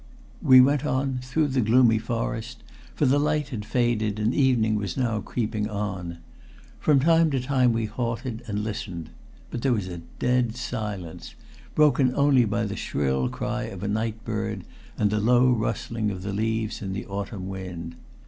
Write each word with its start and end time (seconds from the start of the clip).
We 0.41 0.61
went 0.61 0.83
on 0.83 1.19
through 1.19 1.49
the 1.49 1.61
gloomy 1.61 1.99
forest, 1.99 2.63
for 2.95 3.05
the 3.05 3.19
light 3.19 3.49
had 3.49 3.63
faded 3.63 4.17
and 4.17 4.33
evening 4.33 4.73
was 4.73 4.97
now 4.97 5.19
creeping 5.21 5.69
on. 5.69 6.17
From 6.79 6.99
time 6.99 7.29
to 7.29 7.39
time 7.39 7.71
we 7.71 7.85
halted 7.85 8.41
and 8.47 8.63
listened. 8.63 9.11
But 9.51 9.61
there 9.61 9.73
was 9.73 9.87
a 9.87 9.99
dead 10.17 10.55
silence, 10.55 11.35
broken 11.75 12.15
only 12.15 12.45
by 12.45 12.65
the 12.65 12.75
shrill 12.75 13.29
cry 13.29 13.65
of 13.65 13.83
a 13.83 13.87
night 13.87 14.25
bird 14.25 14.63
and 14.97 15.11
the 15.11 15.19
low 15.19 15.51
rustling 15.51 16.09
of 16.09 16.23
the 16.23 16.33
leaves 16.33 16.81
in 16.81 16.93
the 16.93 17.05
autumn 17.05 17.47
wind. 17.47 17.95